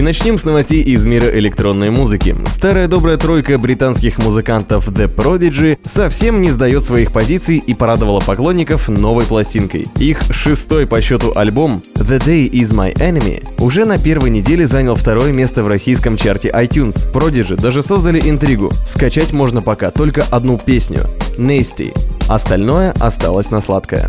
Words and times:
И 0.00 0.02
начнем 0.02 0.38
с 0.38 0.44
новостей 0.44 0.82
из 0.82 1.04
мира 1.04 1.26
электронной 1.26 1.90
музыки. 1.90 2.34
Старая 2.46 2.88
добрая 2.88 3.18
тройка 3.18 3.58
британских 3.58 4.16
музыкантов 4.16 4.88
The 4.88 5.14
Prodigy 5.14 5.78
совсем 5.84 6.40
не 6.40 6.50
сдает 6.50 6.84
своих 6.84 7.12
позиций 7.12 7.58
и 7.58 7.74
порадовала 7.74 8.20
поклонников 8.20 8.88
новой 8.88 9.26
пластинкой. 9.26 9.88
Их 9.98 10.22
шестой 10.30 10.86
по 10.86 11.02
счету 11.02 11.34
альбом 11.36 11.82
The 11.96 12.18
Day 12.18 12.50
Is 12.50 12.72
My 12.74 12.94
Enemy 12.94 13.46
уже 13.58 13.84
на 13.84 13.98
первой 13.98 14.30
неделе 14.30 14.66
занял 14.66 14.96
второе 14.96 15.32
место 15.32 15.62
в 15.62 15.68
российском 15.68 16.16
чарте 16.16 16.48
iTunes. 16.48 17.12
Prodigy 17.12 17.60
даже 17.60 17.82
создали 17.82 18.26
интригу. 18.26 18.72
Скачать 18.86 19.34
можно 19.34 19.60
пока 19.60 19.90
только 19.90 20.24
одну 20.30 20.56
песню— 20.56 21.00
Nasty. 21.36 21.94
Остальное 22.26 22.92
осталось 22.92 23.50
на 23.50 23.60
сладкое. 23.60 24.08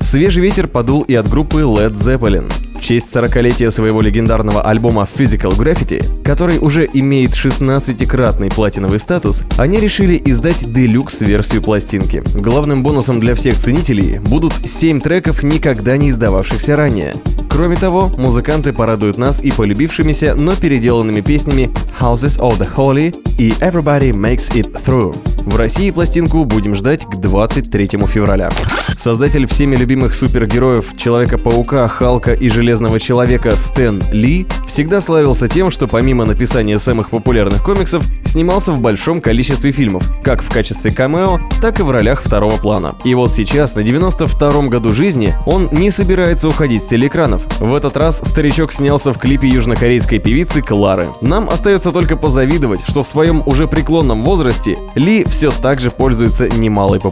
Свежий 0.00 0.42
ветер 0.42 0.66
подул 0.66 1.02
и 1.02 1.14
от 1.14 1.28
группы 1.28 1.60
Led 1.60 1.92
Zeppelin 1.92 2.50
честь 2.90 3.14
40-летия 3.14 3.70
своего 3.70 4.00
легендарного 4.00 4.62
альбома 4.62 5.06
Physical 5.16 5.56
Graffiti, 5.56 6.04
который 6.24 6.58
уже 6.58 6.88
имеет 6.92 7.30
16-кратный 7.34 8.52
платиновый 8.52 8.98
статус, 8.98 9.44
они 9.58 9.78
решили 9.78 10.20
издать 10.24 10.72
делюкс-версию 10.72 11.62
пластинки. 11.62 12.20
Главным 12.34 12.82
бонусом 12.82 13.20
для 13.20 13.36
всех 13.36 13.54
ценителей 13.56 14.18
будут 14.18 14.54
7 14.64 15.00
треков, 15.00 15.44
никогда 15.44 15.96
не 15.96 16.10
издававшихся 16.10 16.74
ранее. 16.74 17.14
Кроме 17.48 17.76
того, 17.76 18.10
музыканты 18.16 18.72
порадуют 18.72 19.18
нас 19.18 19.38
и 19.38 19.52
полюбившимися, 19.52 20.34
но 20.34 20.56
переделанными 20.56 21.20
песнями 21.20 21.70
Houses 22.00 22.40
of 22.40 22.58
the 22.58 22.68
Holy 22.74 23.14
и 23.38 23.50
Everybody 23.60 24.10
Makes 24.10 24.52
It 24.52 24.82
Through. 24.84 25.16
В 25.44 25.56
России 25.56 25.90
пластинку 25.90 26.44
будем 26.44 26.74
ждать 26.74 27.06
23 27.20 27.88
февраля. 28.08 28.48
Создатель 28.96 29.46
всеми 29.46 29.76
любимых 29.76 30.12
супергероев 30.14 30.96
Человека-паука, 30.96 31.88
Халка 31.88 32.34
и 32.34 32.48
Железного 32.48 33.00
Человека 33.00 33.52
Стэн 33.56 34.02
Ли 34.12 34.46
всегда 34.66 35.00
славился 35.00 35.48
тем, 35.48 35.70
что 35.70 35.86
помимо 35.86 36.24
написания 36.24 36.78
самых 36.78 37.10
популярных 37.10 37.62
комиксов, 37.64 38.04
снимался 38.24 38.72
в 38.72 38.80
большом 38.80 39.20
количестве 39.20 39.72
фильмов, 39.72 40.04
как 40.22 40.42
в 40.42 40.52
качестве 40.52 40.90
камео, 40.90 41.40
так 41.60 41.80
и 41.80 41.82
в 41.82 41.90
ролях 41.90 42.22
второго 42.22 42.56
плана. 42.56 42.94
И 43.04 43.14
вот 43.14 43.32
сейчас, 43.32 43.74
на 43.74 43.80
92-м 43.80 44.68
году 44.68 44.92
жизни, 44.92 45.34
он 45.46 45.68
не 45.72 45.90
собирается 45.90 46.48
уходить 46.48 46.82
с 46.82 46.86
телеэкранов. 46.86 47.46
В 47.58 47.74
этот 47.74 47.96
раз 47.96 48.20
старичок 48.24 48.72
снялся 48.72 49.12
в 49.12 49.18
клипе 49.18 49.48
южнокорейской 49.48 50.18
певицы 50.18 50.62
Клары. 50.62 51.08
Нам 51.20 51.48
остается 51.48 51.90
только 51.90 52.16
позавидовать, 52.16 52.82
что 52.86 53.02
в 53.02 53.06
своем 53.06 53.42
уже 53.46 53.66
преклонном 53.66 54.24
возрасте 54.24 54.76
Ли 54.94 55.24
все 55.24 55.50
так 55.50 55.80
же 55.80 55.90
пользуется 55.90 56.48
немалой 56.48 57.00
популярностью. 57.00 57.09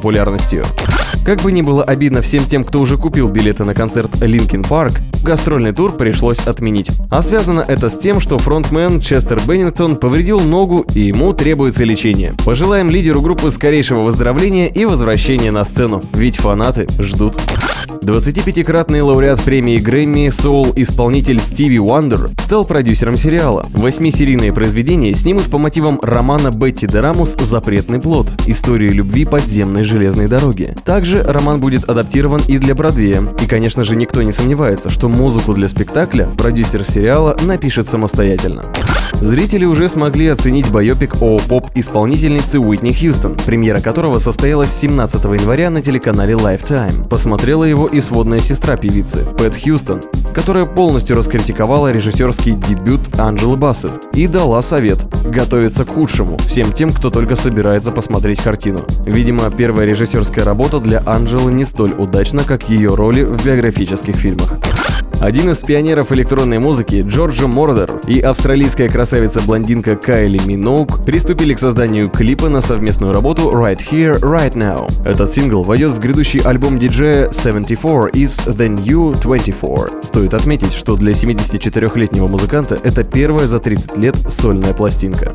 Как 1.25 1.43
бы 1.43 1.53
ни 1.53 1.63
было 1.63 1.83
обидно 1.85 2.23
всем 2.23 2.45
тем, 2.45 2.65
кто 2.65 2.81
уже 2.81 2.97
купил 2.97 3.29
билеты 3.29 3.65
на 3.65 3.75
концерт 3.75 4.11
Linkin 4.17 4.67
Park, 4.67 5.01
гастрольный 5.23 5.73
тур 5.73 5.93
пришлось 5.93 6.41
отменить. 6.41 6.91
А 7.11 7.23
связано 7.23 7.65
это 7.67 7.91
с 7.91 7.99
тем, 7.99 8.21
что 8.21 8.39
фронтмен 8.39 9.01
Честер 9.01 9.41
Беннингтон 9.47 9.97
повредил 9.97 10.41
ногу 10.41 10.85
и 10.95 11.01
ему 11.01 11.33
требуется 11.33 11.85
лечение. 11.85 12.33
Пожелаем 12.45 12.91
лидеру 12.91 13.21
группы 13.21 13.51
скорейшего 13.51 14.03
выздоровления 14.03 14.67
и 14.67 14.85
возвращения 14.85 15.51
на 15.51 15.65
сцену, 15.65 16.03
ведь 16.15 16.37
фанаты 16.37 16.87
ждут. 16.99 17.37
25-кратный 18.03 19.03
лауреат 19.03 19.43
премии 19.43 19.79
Грэмми 19.79 20.31
соул-исполнитель 20.31 21.41
Стиви 21.41 21.79
Уандер 21.79 22.31
стал 22.45 22.65
продюсером 22.65 23.17
сериала. 23.17 23.67
Восьмисерийные 23.71 24.53
произведения 24.53 25.15
снимут 25.15 25.45
по 25.45 25.59
мотивам 25.59 26.01
романа 26.03 26.51
Бетти 26.51 26.87
Дерамус 26.87 27.37
«Запретный 27.39 28.01
плод. 28.01 28.29
История 28.47 28.89
любви 28.89 29.27
подземной 29.27 29.85
железной 29.89 30.29
дороги». 30.29 30.75
Также 30.85 31.23
роман 31.23 31.61
будет 31.61 31.85
адаптирован 31.85 32.41
и 32.47 32.59
для 32.59 32.75
Бродвея. 32.75 33.23
И, 33.43 33.47
конечно 33.47 33.85
же, 33.85 33.97
никто 33.97 34.23
не 34.23 34.33
сомневается, 34.33 34.91
что 34.91 35.09
музыку 35.09 35.55
для 35.55 35.69
спектакля 35.69 36.27
продюсер 36.27 36.85
сериала 36.85 37.37
напишет 37.45 37.89
самостоятельно. 37.89 38.63
Зрители 39.21 39.65
уже 39.65 39.89
смогли 39.89 40.29
оценить 40.29 40.71
байопик 40.71 41.21
о 41.21 41.39
поп-исполнительнице 41.39 42.61
Уитни 42.61 42.93
Хьюстон, 42.93 43.35
премьера 43.35 43.81
которого 43.81 44.19
состоялась 44.19 44.71
17 44.71 45.25
января 45.25 45.71
на 45.71 45.83
телеканале 45.83 46.35
Lifetime. 46.35 47.09
Посмотрела 47.09 47.65
его 47.65 47.89
и 47.89 48.01
сводная 48.01 48.39
сестра 48.39 48.77
певицы, 48.77 49.27
Пэт 49.37 49.57
Хьюстон, 49.61 50.03
которая 50.33 50.67
полностью 50.67 51.17
раскритиковала 51.17 51.91
режиссерский 51.91 52.53
дебют 52.53 53.19
Анджелы 53.19 53.57
Бассет 53.57 54.05
и 54.15 54.27
дала 54.27 54.63
совет 54.63 54.99
готовиться 55.25 55.85
к 55.85 55.93
худшему 55.93 56.39
всем 56.39 56.73
тем, 56.73 56.93
кто 56.93 57.11
только 57.11 57.37
собирается 57.37 57.91
посмотреть 57.91 58.41
картину. 58.41 58.85
Видимо, 59.05 59.45
первая 59.79 59.95
режиссерская 59.95 60.45
работа 60.45 60.81
для 60.81 61.01
Анджелы 61.07 61.53
не 61.53 61.65
столь 61.65 61.93
удачна, 61.93 62.43
как 62.43 62.69
ее 62.69 62.97
роли 62.97 63.23
в 63.23 63.45
биографических 63.45 64.17
фильмах. 64.17 64.78
Один 65.21 65.51
из 65.51 65.59
пионеров 65.59 66.13
электронной 66.13 66.61
музыки, 66.61 67.03
Джорджо 67.05 67.49
Мордер 67.49 68.01
и 68.07 68.21
австралийская 68.21 68.89
красавица-блондинка 68.89 69.97
Кайли 69.97 70.41
Миноук 70.47 71.05
приступили 71.05 71.55
к 71.55 71.59
созданию 71.59 72.09
клипа 72.09 72.49
на 72.49 72.61
совместную 72.61 73.13
работу 73.13 73.51
Right 73.51 73.81
Here, 73.91 74.21
Right 74.21 74.53
Now. 74.53 74.89
Этот 75.05 75.33
сингл 75.33 75.65
войдет 75.65 75.93
в 75.93 75.99
грядущий 75.99 76.39
альбом 76.41 76.79
диджея 76.79 77.29
74 77.33 78.13
is 78.13 78.47
the 78.47 78.69
New 78.69 79.13
24. 79.21 80.05
Стоит 80.05 80.35
отметить, 80.35 80.73
что 80.73 80.95
для 80.95 81.13
74-летнего 81.13 82.29
музыканта 82.29 82.79
это 82.81 83.03
первая 83.03 83.49
за 83.49 83.59
30 83.59 83.97
лет 83.97 84.17
сольная 84.29 84.73
пластинка. 84.73 85.35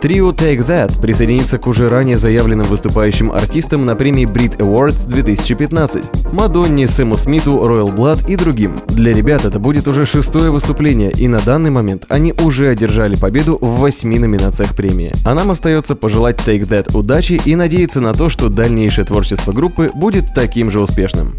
Трио 0.00 0.30
Take 0.30 0.64
That 0.64 1.00
присоединится 1.00 1.58
к 1.58 1.66
уже 1.66 1.88
ранее 1.88 2.18
заявленным 2.18 2.66
выступающим 2.68 3.32
артистам 3.32 3.84
на 3.84 3.96
премии 3.96 4.26
Brit 4.26 4.58
Awards 4.58 5.08
2015, 5.08 6.32
Мадонне, 6.32 6.86
Сэму 6.86 7.16
Смиту, 7.16 7.54
Royal 7.54 7.88
Blood 7.88 8.30
и 8.30 8.36
другим. 8.36 8.78
Для 9.08 9.16
ребят 9.16 9.46
это 9.46 9.58
будет 9.58 9.88
уже 9.88 10.04
шестое 10.04 10.50
выступление, 10.50 11.10
и 11.10 11.28
на 11.28 11.40
данный 11.40 11.70
момент 11.70 12.04
они 12.10 12.34
уже 12.44 12.66
одержали 12.66 13.16
победу 13.16 13.56
в 13.58 13.78
восьми 13.78 14.18
номинациях 14.18 14.76
премии. 14.76 15.14
А 15.24 15.32
нам 15.32 15.50
остается 15.50 15.96
пожелать 15.96 16.36
Take 16.36 16.68
That 16.68 16.94
удачи 16.94 17.40
и 17.42 17.56
надеяться 17.56 18.02
на 18.02 18.12
то, 18.12 18.28
что 18.28 18.50
дальнейшее 18.50 19.06
творчество 19.06 19.52
группы 19.52 19.88
будет 19.94 20.34
таким 20.34 20.70
же 20.70 20.80
успешным. 20.80 21.34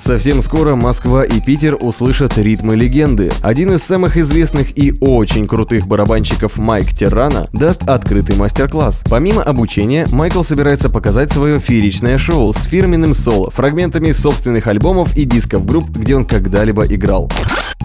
Совсем 0.00 0.40
скоро 0.40 0.76
Москва 0.76 1.24
и 1.24 1.40
Питер 1.40 1.76
услышат 1.78 2.38
ритмы 2.38 2.74
легенды. 2.74 3.30
Один 3.42 3.72
из 3.72 3.82
самых 3.82 4.16
известных 4.16 4.76
и 4.78 4.94
очень 5.00 5.46
крутых 5.46 5.86
барабанщиков 5.86 6.56
Майк 6.58 6.88
Террана 6.88 7.46
даст 7.52 7.86
открытый 7.86 8.36
мастер-класс. 8.36 9.04
Помимо 9.10 9.42
обучения, 9.42 10.06
Майкл 10.10 10.42
собирается 10.42 10.88
показать 10.88 11.30
свое 11.30 11.58
фееричное 11.58 12.16
шоу 12.16 12.54
с 12.54 12.64
фирменным 12.64 13.12
соло, 13.12 13.50
фрагментами 13.50 14.12
собственных 14.12 14.66
альбомов 14.68 15.14
и 15.16 15.24
дисков 15.24 15.66
групп, 15.66 15.90
где 15.90 16.16
он 16.16 16.24
когда-либо 16.24 16.86
играл. 16.86 17.30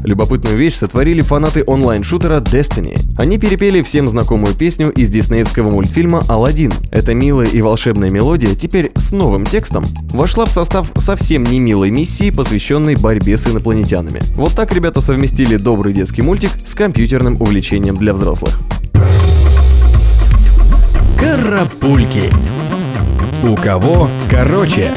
Любопытную 0.05 0.55
вещь 0.55 0.75
сотворили 0.75 1.21
фанаты 1.21 1.63
онлайн-шутера 1.66 2.39
Destiny. 2.39 2.99
Они 3.17 3.39
перепели 3.39 3.81
всем 3.81 4.07
знакомую 4.07 4.53
песню 4.53 4.91
из 4.91 5.09
диснеевского 5.09 5.71
мультфильма 5.71 6.23
«Аладдин». 6.27 6.71
Эта 6.91 7.16
милая 7.16 7.47
и 7.47 7.59
волшебная 7.59 8.11
мелодия 8.11 8.53
теперь 8.53 8.91
с 8.95 9.11
новым 9.11 9.47
текстом 9.47 9.83
вошла 10.11 10.45
в 10.45 10.51
состав 10.51 10.91
совсем 10.99 11.43
не 11.43 11.59
милой 11.59 11.89
миссии, 11.89 12.29
посвященной 12.29 12.95
борьбе 12.95 13.35
с 13.35 13.47
инопланетянами. 13.47 14.21
Вот 14.35 14.53
так 14.53 14.71
ребята 14.73 15.01
совместили 15.01 15.55
добрый 15.55 15.91
детский 15.91 16.22
мультик 16.22 16.51
с 16.63 16.75
компьютерным 16.75 17.41
увлечением 17.41 17.95
для 17.95 18.13
взрослых. 18.13 18.59
Карапульки. 21.19 22.31
У 23.43 23.55
кого 23.55 24.07
короче? 24.29 24.93